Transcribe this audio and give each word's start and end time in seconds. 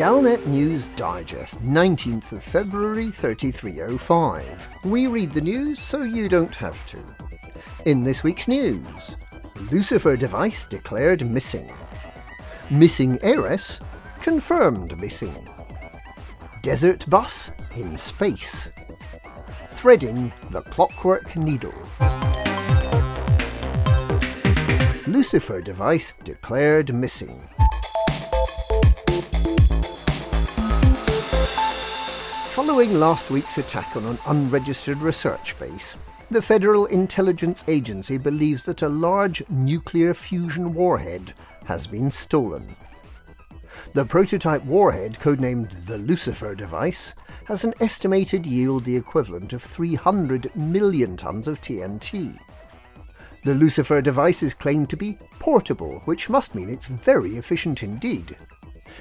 Galnet 0.00 0.46
News 0.46 0.86
Digest, 0.96 1.62
19th 1.62 2.32
of 2.32 2.42
February 2.42 3.10
3305. 3.10 4.76
We 4.84 5.06
read 5.06 5.32
the 5.32 5.42
news 5.42 5.78
so 5.78 6.00
you 6.00 6.26
don't 6.26 6.54
have 6.56 6.86
to. 6.86 6.98
In 7.84 8.00
this 8.02 8.22
week's 8.22 8.48
news, 8.48 9.14
Lucifer 9.70 10.16
device 10.16 10.64
declared 10.64 11.30
missing. 11.30 11.70
Missing 12.70 13.18
heiress 13.20 13.78
confirmed 14.22 14.98
missing. 14.98 15.46
Desert 16.62 17.04
bus 17.10 17.50
in 17.76 17.98
space. 17.98 18.70
Threading 19.66 20.32
the 20.48 20.62
clockwork 20.62 21.36
needle. 21.36 21.74
Lucifer 25.06 25.60
device 25.60 26.14
declared 26.24 26.94
missing. 26.94 27.46
Following 32.70 33.00
last 33.00 33.32
week's 33.32 33.58
attack 33.58 33.96
on 33.96 34.04
an 34.04 34.16
unregistered 34.28 34.98
research 34.98 35.58
base, 35.58 35.96
the 36.30 36.40
Federal 36.40 36.86
Intelligence 36.86 37.64
Agency 37.66 38.16
believes 38.16 38.64
that 38.64 38.82
a 38.82 38.88
large 38.88 39.42
nuclear 39.50 40.14
fusion 40.14 40.72
warhead 40.72 41.34
has 41.64 41.88
been 41.88 42.12
stolen. 42.12 42.76
The 43.94 44.04
prototype 44.04 44.64
warhead, 44.64 45.14
codenamed 45.14 45.86
the 45.86 45.98
Lucifer 45.98 46.54
device, 46.54 47.12
has 47.46 47.64
an 47.64 47.74
estimated 47.80 48.46
yield 48.46 48.84
the 48.84 48.96
equivalent 48.96 49.52
of 49.52 49.64
300 49.64 50.54
million 50.54 51.16
tons 51.16 51.48
of 51.48 51.60
TNT. 51.60 52.38
The 53.42 53.54
Lucifer 53.54 54.00
device 54.00 54.44
is 54.44 54.54
claimed 54.54 54.90
to 54.90 54.96
be 54.96 55.18
portable, 55.40 56.02
which 56.04 56.30
must 56.30 56.54
mean 56.54 56.70
it's 56.70 56.86
very 56.86 57.30
efficient 57.30 57.82
indeed. 57.82 58.36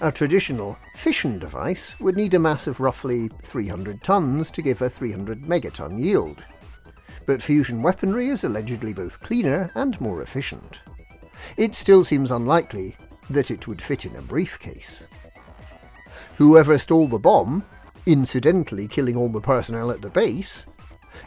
A 0.00 0.10
traditional 0.10 0.78
fission 0.94 1.38
device 1.38 1.98
would 2.00 2.16
need 2.16 2.34
a 2.34 2.38
mass 2.38 2.66
of 2.66 2.80
roughly 2.80 3.28
300 3.42 4.02
tons 4.02 4.50
to 4.52 4.62
give 4.62 4.82
a 4.82 4.88
300 4.88 5.42
megaton 5.42 6.02
yield. 6.02 6.44
But 7.26 7.42
fusion 7.42 7.82
weaponry 7.82 8.28
is 8.28 8.44
allegedly 8.44 8.92
both 8.92 9.20
cleaner 9.20 9.70
and 9.74 10.00
more 10.00 10.22
efficient. 10.22 10.80
It 11.56 11.74
still 11.74 12.04
seems 12.04 12.30
unlikely 12.30 12.96
that 13.28 13.50
it 13.50 13.68
would 13.68 13.82
fit 13.82 14.04
in 14.04 14.16
a 14.16 14.22
briefcase. 14.22 15.04
Whoever 16.36 16.78
stole 16.78 17.06
the 17.06 17.18
bomb, 17.18 17.64
incidentally 18.06 18.88
killing 18.88 19.16
all 19.16 19.28
the 19.28 19.40
personnel 19.40 19.90
at 19.90 20.00
the 20.00 20.10
base, 20.10 20.64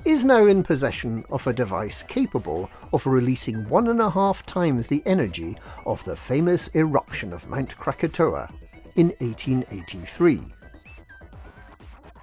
is 0.06 0.26
now 0.26 0.46
in 0.46 0.64
possession 0.64 1.24
of 1.30 1.48
a 1.48 1.54
device 1.54 2.04
capable 2.04 2.70
of 2.92 3.06
releasing 3.06 3.68
one 3.70 3.88
and 3.88 4.02
a 4.02 4.10
half 4.10 4.46
times 4.46 4.88
the 4.88 5.04
energy 5.06 5.58
of 5.86 6.04
the 6.06 6.16
famous 6.16 6.70
eruption 6.76 7.34
of 7.34 7.50
Mount 7.50 7.78
Krakatoa 7.78 8.50
in 8.96 9.08
1883. 9.20 10.42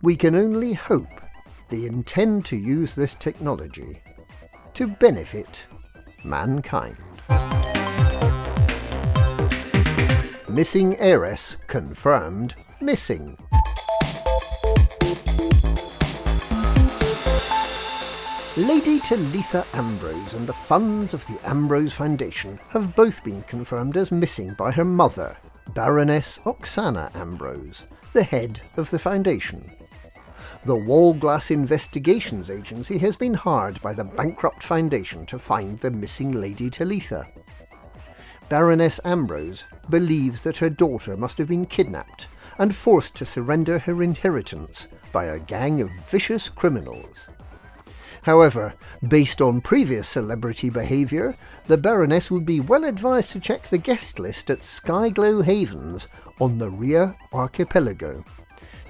We 0.02 0.16
can 0.16 0.34
only 0.34 0.72
hope 0.72 1.20
they 1.68 1.84
intend 1.84 2.44
to 2.46 2.56
use 2.56 2.94
this 2.94 3.14
technology 3.14 4.02
to 4.74 4.86
benefit 4.86 5.62
mankind. 6.24 6.96
Missing 10.48 10.98
heiress 10.98 11.56
confirmed 11.68 12.54
missing. 12.80 13.36
Lady 18.56 18.98
Talitha 18.98 19.64
Ambrose 19.74 20.34
and 20.34 20.44
the 20.44 20.52
funds 20.52 21.14
of 21.14 21.24
the 21.28 21.38
Ambrose 21.48 21.92
Foundation 21.92 22.58
have 22.70 22.96
both 22.96 23.22
been 23.22 23.42
confirmed 23.42 23.96
as 23.96 24.10
missing 24.10 24.54
by 24.54 24.72
her 24.72 24.84
mother, 24.84 25.36
Baroness 25.72 26.40
Oksana 26.44 27.14
Ambrose, 27.14 27.84
the 28.12 28.24
head 28.24 28.60
of 28.76 28.90
the 28.90 28.98
foundation. 28.98 29.70
The 30.64 30.74
Wallglass 30.74 31.52
Investigations 31.52 32.50
Agency 32.50 32.98
has 32.98 33.16
been 33.16 33.34
hired 33.34 33.80
by 33.80 33.94
the 33.94 34.02
bankrupt 34.02 34.64
foundation 34.64 35.26
to 35.26 35.38
find 35.38 35.78
the 35.78 35.92
missing 35.92 36.32
Lady 36.32 36.70
Talitha. 36.70 37.28
Baroness 38.48 38.98
Ambrose 39.04 39.64
believes 39.88 40.40
that 40.40 40.56
her 40.56 40.70
daughter 40.70 41.16
must 41.16 41.38
have 41.38 41.46
been 41.46 41.66
kidnapped 41.66 42.26
and 42.58 42.74
forced 42.74 43.14
to 43.14 43.24
surrender 43.24 43.78
her 43.78 44.02
inheritance 44.02 44.88
by 45.12 45.26
a 45.26 45.38
gang 45.38 45.80
of 45.80 45.90
vicious 46.10 46.48
criminals. 46.48 47.28
However, 48.22 48.74
based 49.06 49.40
on 49.40 49.60
previous 49.60 50.08
celebrity 50.08 50.68
behaviour, 50.70 51.36
the 51.64 51.78
Baroness 51.78 52.30
would 52.30 52.44
be 52.44 52.60
well 52.60 52.84
advised 52.84 53.30
to 53.30 53.40
check 53.40 53.68
the 53.68 53.78
guest 53.78 54.18
list 54.18 54.50
at 54.50 54.60
Skyglow 54.60 55.42
Havens 55.44 56.06
on 56.38 56.58
the 56.58 56.70
Ria 56.70 57.16
Archipelago, 57.32 58.24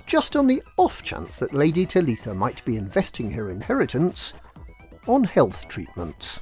just 0.07 0.35
on 0.35 0.47
the 0.47 0.63
off 0.77 1.03
chance 1.03 1.37
that 1.37 1.55
Lady 1.55 1.87
Talitha 1.87 2.35
might 2.35 2.65
be 2.65 2.77
investing 2.77 3.31
her 3.31 3.51
inheritance 3.51 4.33
on 5.07 5.25
health 5.25 5.69
treatments. 5.69 6.41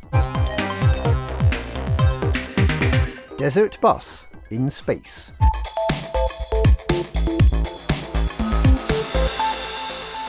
Desert 3.37 3.79
Bus 3.81 4.27
in 4.51 4.71
Space. 4.71 5.31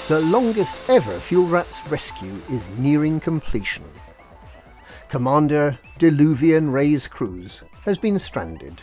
The 0.10 0.22
longest 0.22 0.90
ever 0.90 1.20
Fuel 1.20 1.46
Rats 1.46 1.86
rescue 1.88 2.42
is 2.50 2.68
nearing 2.80 3.20
completion. 3.20 3.86
Commander 5.08 5.78
Diluvian 6.00 6.74
Ray's 6.74 7.08
cruise 7.08 7.62
has 7.86 8.00
been 8.00 8.18
stranded 8.18 8.82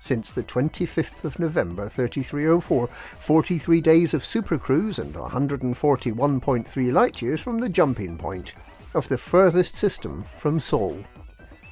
since 0.00 0.30
the 0.30 0.42
25th 0.42 1.24
of 1.24 1.38
November 1.38 1.88
3304, 1.88 2.88
43 2.88 3.80
days 3.80 4.12
of 4.12 4.22
supercruise 4.22 4.98
and 4.98 5.14
141.3 5.14 6.92
light 6.92 7.22
years 7.22 7.40
from 7.40 7.58
the 7.58 7.70
jumping 7.70 8.18
point 8.18 8.52
of 8.92 9.08
the 9.08 9.16
furthest 9.16 9.76
system 9.76 10.26
from 10.34 10.60
Sol. 10.60 10.98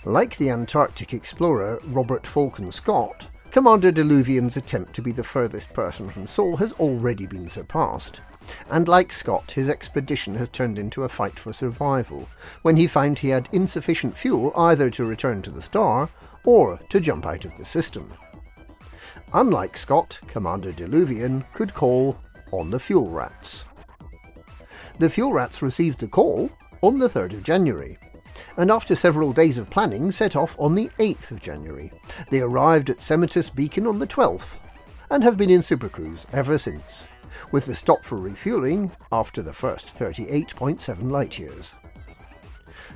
Like 0.07 0.39
the 0.39 0.49
Antarctic 0.49 1.13
explorer 1.13 1.79
Robert 1.89 2.27
Falcon 2.27 2.73
Scott, 2.73 3.27
Commander 3.51 3.93
Diluvian's 3.93 4.57
attempt 4.57 4.95
to 4.95 5.03
be 5.03 5.13
the 5.13 5.23
furthest 5.23 5.75
person 5.75 6.09
from 6.09 6.27
Sol 6.27 6.57
has 6.57 6.73
already 6.73 7.27
been 7.27 7.51
surpassed. 7.51 8.23
And 8.71 8.89
like 8.89 9.13
Scott, 9.13 9.53
his 9.53 9.69
expedition 9.69 10.35
has 10.37 10.49
turned 10.49 10.79
into 10.79 11.05
a 11.05 11.09
fight 11.09 11.39
for 11.39 11.53
survival, 11.53 12.29
when 12.63 12.77
he 12.77 12.87
found 12.87 13.19
he 13.19 13.29
had 13.29 13.49
insufficient 13.53 14.17
fuel 14.17 14.53
either 14.57 14.91
to 14.91 15.05
return 15.05 15.43
to 15.43 15.51
the 15.51 15.63
star 15.63 16.09
or 16.45 16.79
to 16.91 17.01
jump 17.01 17.27
out 17.27 17.45
of 17.45 17.57
the 17.57 17.65
system. 17.65 18.15
Unlike 19.33 19.77
Scott, 19.77 20.19
Commander 20.27 20.73
Diluvian 20.73 21.45
could 21.53 21.75
call 21.75 22.17
on 22.53 22.71
the 22.71 22.81
fuel 22.81 23.11
rats. 23.11 23.65
The 24.99 25.11
fuel 25.11 25.33
rats 25.33 25.61
received 25.61 25.99
the 25.99 26.09
call 26.09 26.51
on 26.81 26.99
the 26.99 27.09
3rd 27.09 27.35
of 27.35 27.43
January, 27.43 27.99
and 28.57 28.71
after 28.71 28.95
several 28.95 29.33
days 29.33 29.59
of 29.59 29.71
planning 29.71 30.13
set 30.13 30.37
off 30.37 30.55
on 30.59 30.75
the 30.75 30.91
8th 30.99 31.33
of 31.33 31.43
January. 31.43 31.91
They 32.31 32.41
arrived 32.41 32.91
at 32.91 33.03
Semotus 33.03 33.51
Beacon 33.51 33.87
on 33.87 33.99
the 33.99 34.07
12th, 34.07 34.59
and 35.11 35.25
have 35.25 35.37
been 35.37 35.51
in 35.51 35.61
supercruise 35.61 36.27
ever 36.33 36.59
since 36.59 37.07
with 37.53 37.67
the 37.67 37.75
stop 37.75 38.05
for 38.05 38.17
refueling 38.17 38.93
after 39.13 39.43
the 39.43 39.53
first 39.53 39.89
38.7 39.89 41.11
light 41.11 41.39
years. 41.39 41.73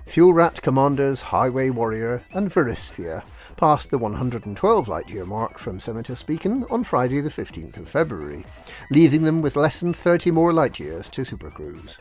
Fuel 0.06 0.32
Rat 0.32 0.62
commanders 0.62 1.20
Highway 1.20 1.70
Warrior 1.70 2.24
and 2.32 2.50
Varisthia 2.50 3.22
passed 3.58 3.90
the 3.90 3.98
112 3.98 4.88
light 4.88 5.08
year 5.08 5.26
mark 5.26 5.58
from 5.58 5.80
Semotus 5.80 6.22
Beacon 6.22 6.64
on 6.70 6.84
Friday 6.84 7.20
the 7.20 7.28
15th 7.28 7.76
of 7.76 7.88
February, 7.88 8.44
leaving 8.90 9.22
them 9.22 9.42
with 9.42 9.56
less 9.56 9.80
than 9.80 9.92
30 9.92 10.30
more 10.30 10.52
light 10.52 10.78
years 10.78 11.10
to 11.10 11.22
supercruise. 11.22 11.98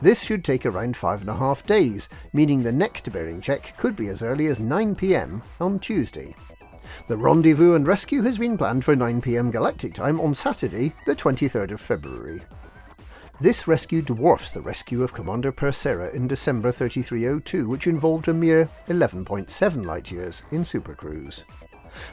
This 0.00 0.22
should 0.22 0.44
take 0.44 0.66
around 0.66 0.96
five 0.96 1.20
and 1.20 1.30
a 1.30 1.36
half 1.36 1.64
days, 1.66 2.08
meaning 2.32 2.62
the 2.62 2.72
next 2.72 3.12
bearing 3.12 3.40
check 3.40 3.76
could 3.76 3.94
be 3.94 4.08
as 4.08 4.22
early 4.22 4.46
as 4.46 4.58
9pm 4.58 5.42
on 5.60 5.78
Tuesday. 5.78 6.34
The 7.06 7.16
rendezvous 7.16 7.74
and 7.74 7.86
rescue 7.86 8.22
has 8.22 8.38
been 8.38 8.56
planned 8.56 8.84
for 8.84 8.96
9pm 8.96 9.52
galactic 9.52 9.94
time 9.94 10.20
on 10.20 10.34
Saturday, 10.34 10.92
the 11.06 11.14
23rd 11.14 11.72
of 11.72 11.80
February. 11.80 12.42
This 13.40 13.66
rescue 13.66 14.00
dwarfs 14.00 14.52
the 14.52 14.60
rescue 14.60 15.02
of 15.02 15.12
Commander 15.12 15.52
Persera 15.52 16.14
in 16.14 16.28
December 16.28 16.70
3302, 16.70 17.68
which 17.68 17.86
involved 17.86 18.28
a 18.28 18.32
mere 18.32 18.68
11.7 18.88 19.84
light 19.84 20.10
years 20.10 20.42
in 20.50 20.62
supercruise. 20.62 21.42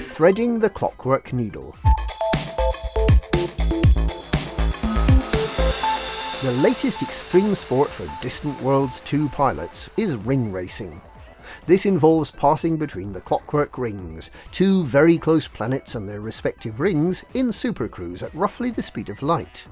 Threading 0.08 0.58
the 0.58 0.70
Clockwork 0.70 1.32
Needle. 1.32 1.76
The 6.42 6.50
latest 6.60 7.00
extreme 7.00 7.54
sport 7.54 7.90
for 7.90 8.10
Distant 8.20 8.60
Worlds 8.60 8.98
2 9.04 9.28
pilots 9.28 9.88
is 9.96 10.16
ring 10.16 10.50
racing. 10.50 11.00
This 11.66 11.86
involves 11.86 12.32
passing 12.32 12.76
between 12.76 13.12
the 13.12 13.20
clockwork 13.20 13.78
rings, 13.78 14.30
two 14.50 14.82
very 14.84 15.16
close 15.16 15.46
planets 15.46 15.94
and 15.94 16.08
their 16.08 16.20
respective 16.20 16.80
rings, 16.80 17.22
in 17.34 17.50
supercruise 17.50 18.24
at 18.24 18.34
roughly 18.34 18.72
the 18.72 18.82
speed 18.82 19.08
of 19.08 19.22
light. 19.22 19.62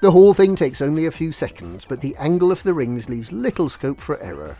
The 0.00 0.10
whole 0.10 0.34
thing 0.34 0.56
takes 0.56 0.82
only 0.82 1.06
a 1.06 1.10
few 1.10 1.32
seconds, 1.32 1.84
but 1.84 2.00
the 2.00 2.16
angle 2.16 2.50
of 2.50 2.62
the 2.62 2.74
rings 2.74 3.08
leaves 3.08 3.32
little 3.32 3.68
scope 3.68 4.00
for 4.00 4.20
error. 4.20 4.56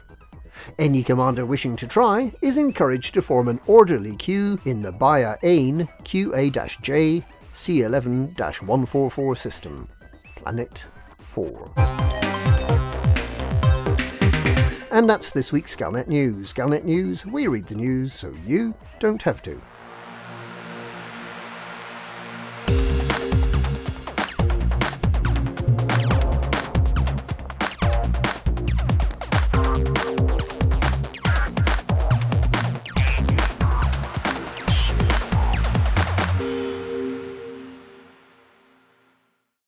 Any 0.78 1.02
commander 1.02 1.44
wishing 1.44 1.76
to 1.76 1.86
try 1.86 2.32
is 2.40 2.56
encouraged 2.56 3.14
to 3.14 3.22
form 3.22 3.48
an 3.48 3.60
orderly 3.66 4.16
queue 4.16 4.58
in 4.64 4.82
the 4.82 4.92
Baia 4.92 5.36
Ain 5.42 5.88
QA-J 6.04 7.24
C11-144 7.54 9.36
system, 9.36 9.88
Planet 10.36 10.84
4. 11.18 11.72
And 14.90 15.08
that's 15.08 15.30
this 15.30 15.52
week's 15.52 15.74
Galnet 15.74 16.06
News. 16.06 16.52
Galnet 16.52 16.84
News, 16.84 17.24
we 17.24 17.46
read 17.46 17.64
the 17.64 17.74
news 17.74 18.12
so 18.12 18.34
you 18.46 18.74
don't 19.00 19.22
have 19.22 19.42
to. 19.42 19.60